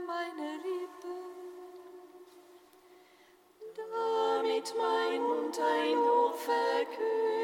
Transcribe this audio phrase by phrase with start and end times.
[0.00, 1.14] meine Liebe,
[3.76, 7.43] damit mein Mund ein Lob verkündet.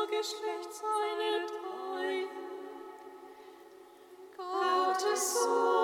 [0.00, 2.28] unser Geschlecht seine Treue.
[4.36, 5.79] Gottes Sohn,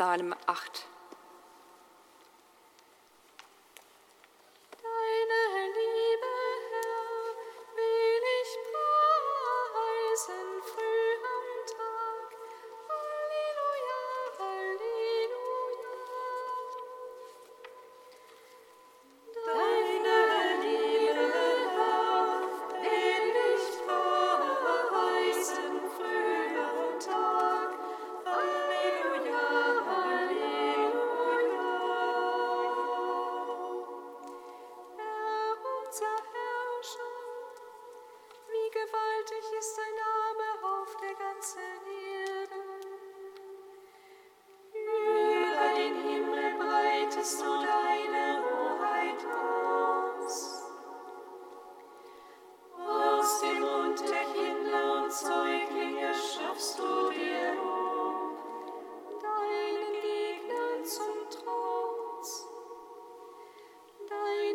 [0.00, 0.99] Psalm 8.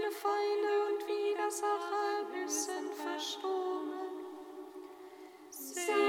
[0.05, 4.25] viele Feinde und Widersacher müssen verstummen.
[5.49, 6.04] Sehr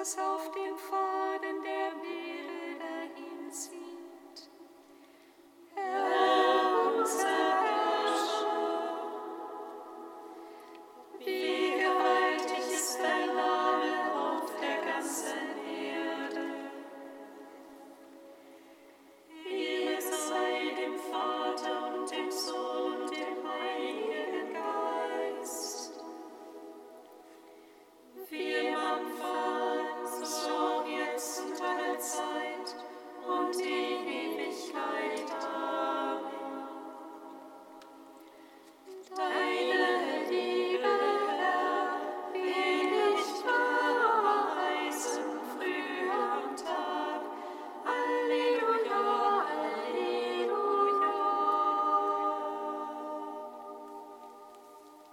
[0.00, 1.09] Gottes auf dem Vater.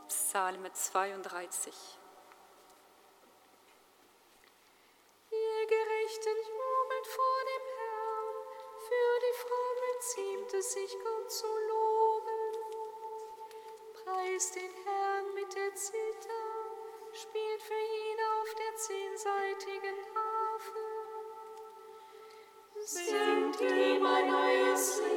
[0.08, 1.74] Psalm 32.
[5.32, 8.38] Ihr Gerechten jubeln vor dem Herrn,
[8.88, 12.44] für die Frommen ziemt es sich Gott zu loben.
[14.02, 16.46] Preist den Herrn mit der Zither,
[17.12, 20.86] spielt für ihn auf der zehnseitigen Harfe.
[22.80, 25.17] Singt ihm ein neues Lied.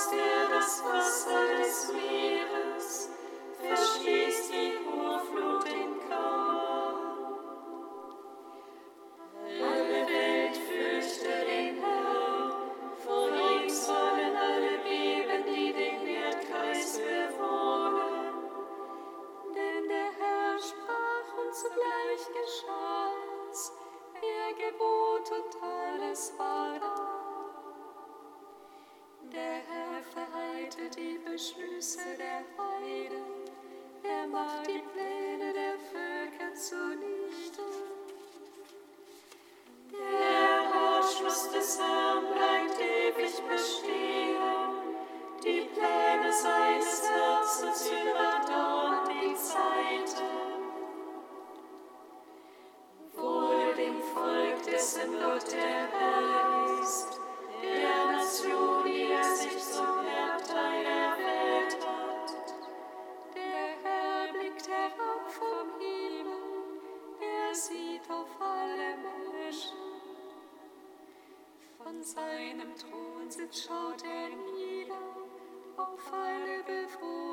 [0.00, 3.08] gabst dir das Wasser des Meeres,
[3.60, 4.19] versteh
[72.02, 74.94] seinem Thron sitzt, schaut er nieder
[75.76, 77.29] auf alle Bewohner.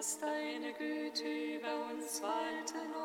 [0.00, 2.99] lass deine Güte über uns walten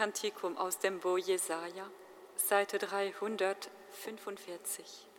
[0.00, 1.84] Kantikum aus dem Bo Jesaja,
[2.34, 5.09] Seite 345.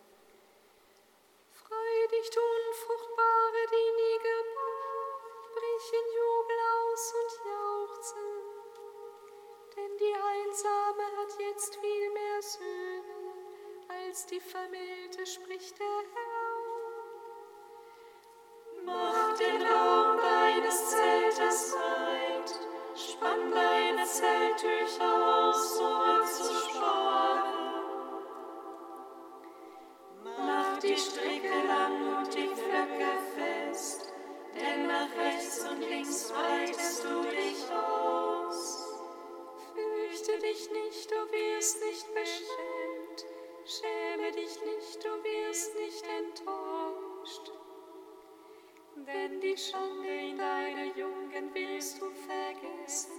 [49.52, 53.12] die Schande in deiner Jugend willst du vergessen,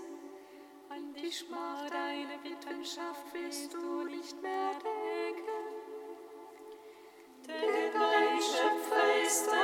[0.89, 5.43] an die Schmach deiner Witwenschaft willst du nicht mehr denken.
[7.48, 9.62] Denn dein Schöpfer ist dein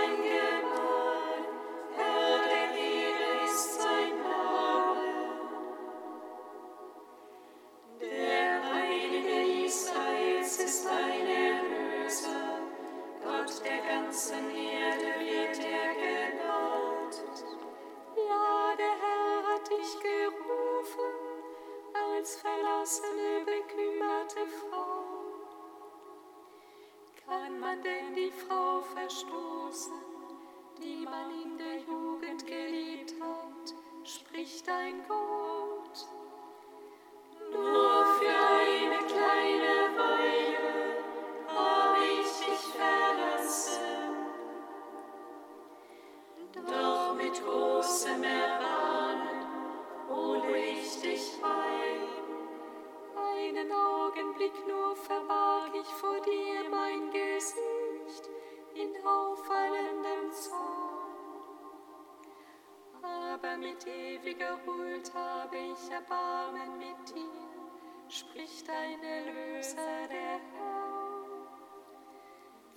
[63.59, 70.79] mit ewiger Huld habe ich Erbarmen mit dir, spricht dein Erlöser, der Herr.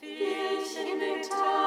[0.00, 1.61] Wie ich in den Tag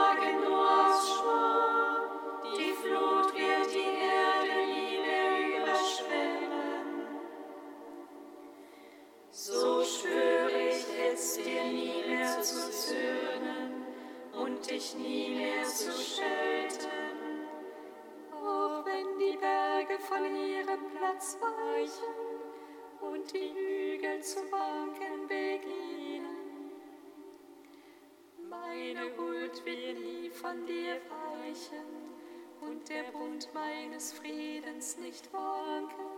[30.45, 32.13] von dir weichen
[32.61, 36.14] und der Bund meines Friedens nicht wanken.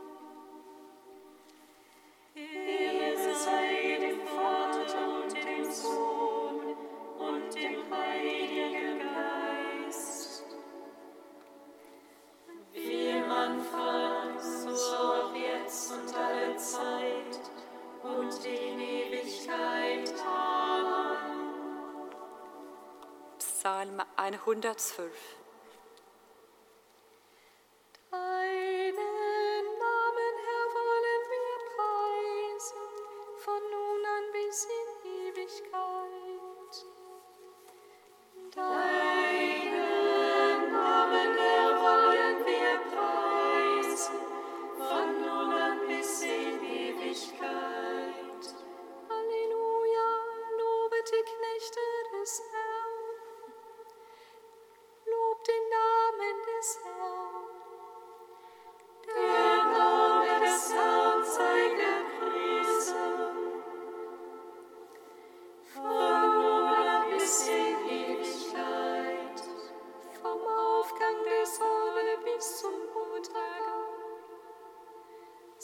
[24.16, 25.12] eine 112.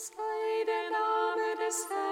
[0.06, 2.03] sei der Name des Herrn.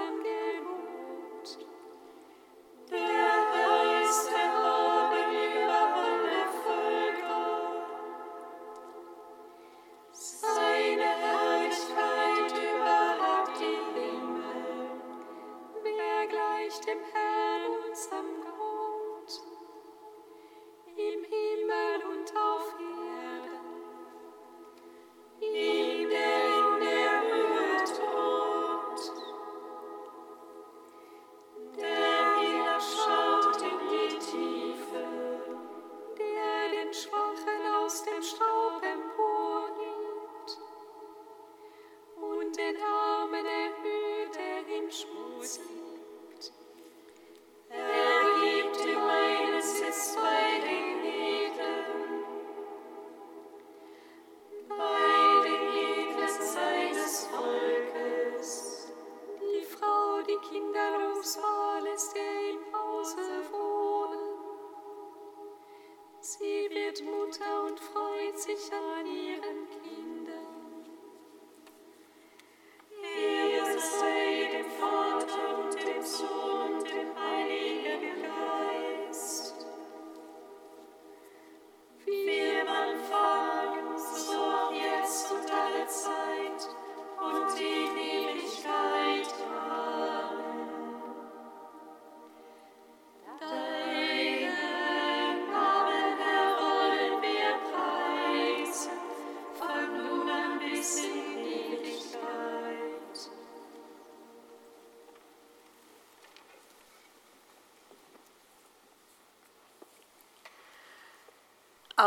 [66.19, 69.32] Sie wird Mutter und freut sich an ihr.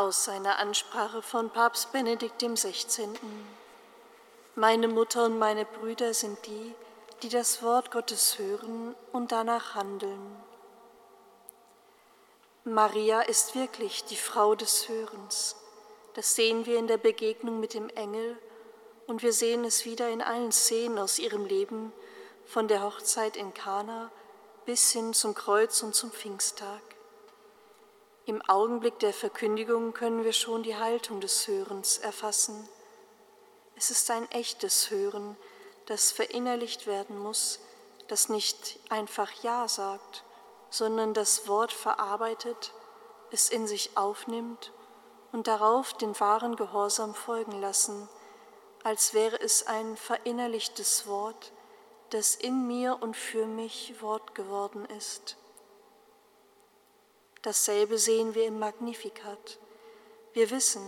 [0.06, 3.08] Aus seiner Ansprache von Papst Benedikt XVI.
[4.54, 6.76] Meine Mutter und meine Brüder sind die,
[7.22, 10.36] die das Wort Gottes hören und danach handeln.
[12.62, 15.56] Maria ist wirklich die Frau des Hörens.
[16.14, 18.38] Das sehen wir in der Begegnung mit dem Engel
[19.08, 21.92] und wir sehen es wieder in allen Szenen aus ihrem Leben,
[22.46, 24.12] von der Hochzeit in Kana
[24.66, 26.95] bis hin zum Kreuz und zum Pfingsttag.
[28.28, 32.68] Im Augenblick der Verkündigung können wir schon die Haltung des Hörens erfassen.
[33.76, 35.36] Es ist ein echtes Hören,
[35.84, 37.60] das verinnerlicht werden muss,
[38.08, 40.24] das nicht einfach Ja sagt,
[40.70, 42.72] sondern das Wort verarbeitet,
[43.30, 44.72] es in sich aufnimmt
[45.30, 48.08] und darauf den wahren Gehorsam folgen lassen,
[48.82, 51.52] als wäre es ein verinnerlichtes Wort,
[52.10, 55.36] das in mir und für mich Wort geworden ist.
[57.46, 59.60] Dasselbe sehen wir im Magnificat.
[60.32, 60.82] Wir wissen,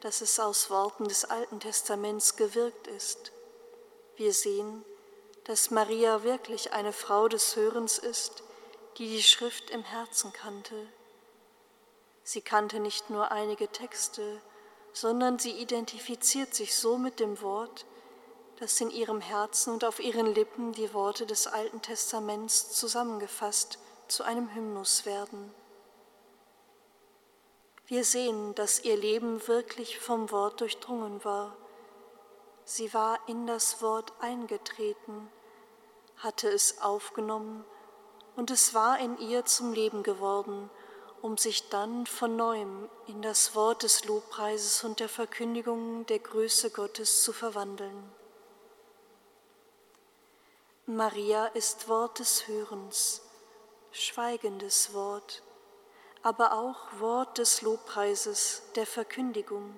[0.00, 3.30] dass es aus Worten des Alten Testaments gewirkt ist.
[4.16, 4.86] Wir sehen,
[5.44, 8.42] dass Maria wirklich eine Frau des Hörens ist,
[8.96, 10.86] die die Schrift im Herzen kannte.
[12.22, 14.40] Sie kannte nicht nur einige Texte,
[14.94, 17.84] sondern sie identifiziert sich so mit dem Wort,
[18.60, 24.22] dass in ihrem Herzen und auf ihren Lippen die Worte des Alten Testaments zusammengefasst zu
[24.22, 25.54] einem Hymnus werden.
[27.88, 31.56] Wir sehen, dass ihr Leben wirklich vom Wort durchdrungen war.
[32.66, 35.32] Sie war in das Wort eingetreten,
[36.18, 37.64] hatte es aufgenommen
[38.36, 40.68] und es war in ihr zum Leben geworden,
[41.22, 46.70] um sich dann von neuem in das Wort des Lobpreises und der Verkündigung der Größe
[46.70, 48.12] Gottes zu verwandeln.
[50.84, 53.22] Maria ist Wort des Hörens,
[53.92, 55.42] schweigendes Wort
[56.22, 59.74] aber auch Wort des Lobpreises, der Verkündigung,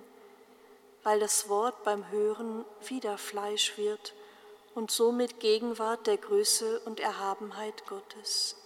[1.02, 4.14] weil das Wort beim Hören wieder Fleisch wird
[4.74, 8.59] und somit Gegenwart der Größe und Erhabenheit Gottes.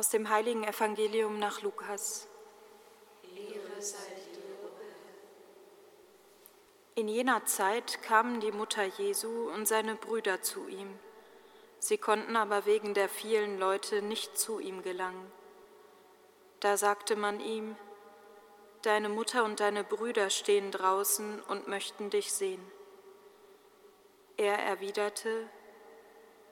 [0.00, 2.26] Aus dem heiligen Evangelium nach Lukas.
[6.94, 10.98] In jener Zeit kamen die Mutter Jesu und seine Brüder zu ihm.
[11.80, 15.30] Sie konnten aber wegen der vielen Leute nicht zu ihm gelangen.
[16.60, 17.76] Da sagte man ihm,
[18.80, 22.64] Deine Mutter und deine Brüder stehen draußen und möchten dich sehen.
[24.38, 25.46] Er erwiderte,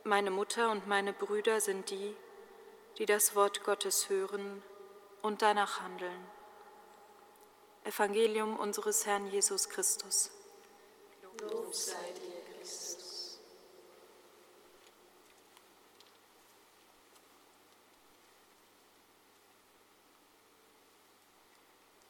[0.04, 2.14] Meine Mutter und meine Brüder sind die,
[2.98, 4.62] die das Wort Gottes hören
[5.22, 6.26] und danach handeln.
[7.84, 10.30] Evangelium unseres Herrn Jesus Christus.
[11.40, 13.38] Lob sei dir, Christus.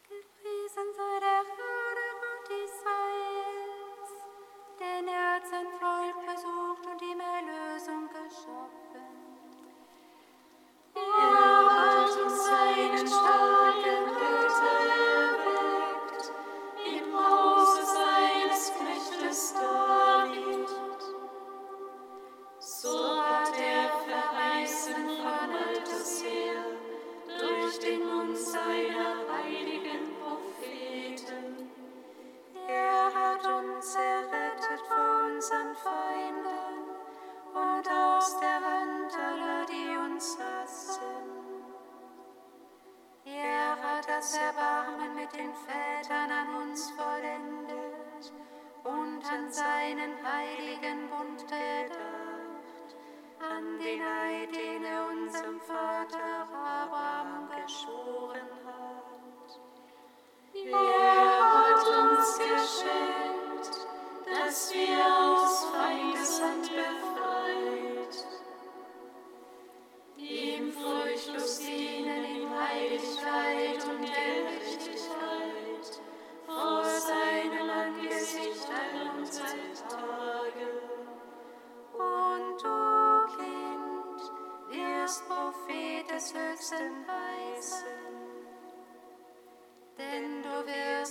[0.09, 1.38] Gepriesen sei der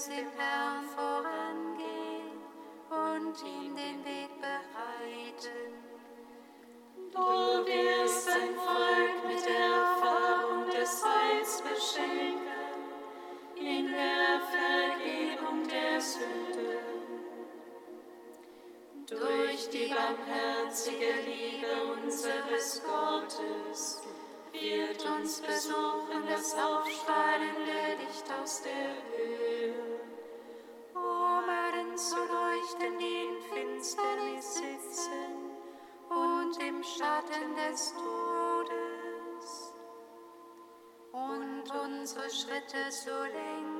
[0.08, 2.32] dem Herrn vorangehen
[2.90, 5.74] und ihm den Weg bereiten.
[7.12, 12.48] Du wirst dein Volk mit der Erfahrung des Heils beschenken,
[13.56, 16.80] in der Vergebung der Sünde.
[19.08, 24.04] Durch die barmherzige Liebe unseres Gottes
[24.52, 29.17] wird uns besuchen das aufstrahlende Licht aus der Welt.
[37.78, 39.74] des Todes
[41.12, 43.77] und unsere Schritte zu lenken.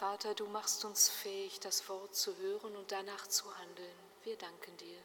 [0.00, 3.98] Vater, du machst uns fähig, das Wort zu hören und danach zu handeln.
[4.24, 4.96] Wir danken dir.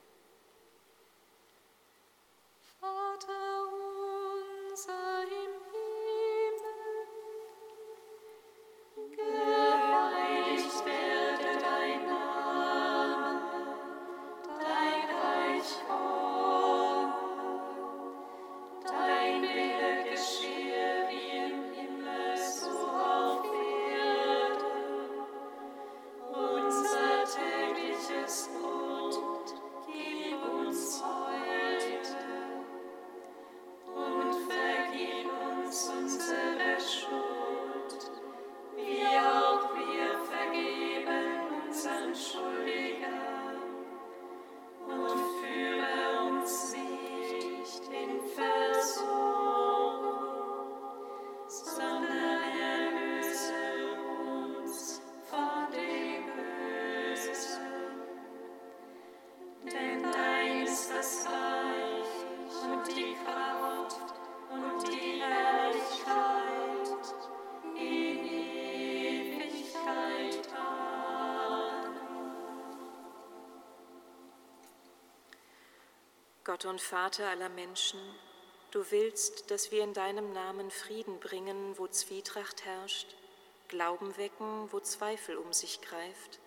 [2.79, 3.67] Vater
[4.69, 5.59] unser im
[9.17, 9.54] Himmel,
[76.65, 77.99] Und Vater aller Menschen,
[78.71, 83.15] du willst, dass wir in deinem Namen Frieden bringen, wo Zwietracht herrscht,
[83.67, 86.39] Glauben wecken, wo Zweifel um sich greift,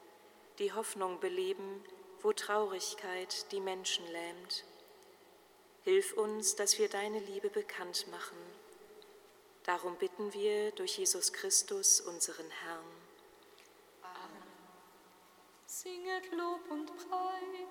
[0.58, 1.84] die Hoffnung beleben,
[2.20, 4.64] wo Traurigkeit die Menschen lähmt.
[5.84, 8.38] Hilf uns, dass wir deine Liebe bekannt machen.
[9.64, 12.84] Darum bitten wir durch Jesus Christus, unseren Herrn.
[14.02, 14.42] Amen.
[15.66, 17.67] Singet Lob und Preis.